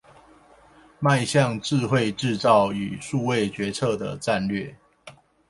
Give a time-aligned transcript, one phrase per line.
[0.99, 4.75] 邁向智慧製造與數位決策的戰略